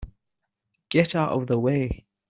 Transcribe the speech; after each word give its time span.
Get 0.89 1.13
out 1.13 1.33
of 1.33 1.45
the 1.45 1.59
way! 1.59 2.07